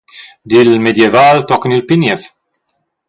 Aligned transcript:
Dil 0.49 0.71
medieval 0.85 1.37
tochen 1.49 1.75
il 1.77 1.85
pli 1.87 1.95
niev. 2.01 2.21